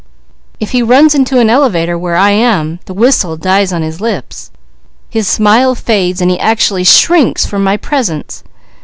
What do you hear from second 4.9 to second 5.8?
his smile